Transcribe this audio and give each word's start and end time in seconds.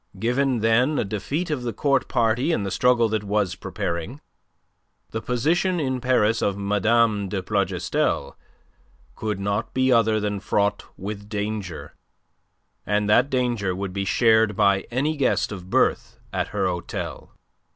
Given, 0.17 0.61
then, 0.61 0.97
a 0.97 1.05
defeat 1.05 1.51
of 1.51 1.61
the 1.61 1.73
Court 1.73 2.07
party 2.07 2.51
in 2.51 2.63
the 2.63 2.71
struggle 2.71 3.07
that 3.09 3.23
was 3.23 3.53
preparing, 3.53 4.19
the 5.11 5.21
position 5.21 5.79
in 5.79 6.01
Paris 6.01 6.41
of 6.41 6.57
Mme. 6.57 7.29
de 7.29 7.43
Plougastel 7.43 8.35
could 9.15 9.39
not 9.39 9.75
be 9.75 9.91
other 9.91 10.19
than 10.19 10.39
fraught 10.39 10.85
with 10.97 11.29
danger, 11.29 11.93
and 12.83 13.07
that 13.11 13.29
danger 13.29 13.75
would 13.75 13.93
be 13.93 14.03
shared 14.03 14.55
by 14.55 14.87
any 14.89 15.15
guest 15.15 15.51
of 15.51 15.69
birth 15.69 16.17
at 16.33 16.47
her 16.47 16.65
hotel. 16.65 17.33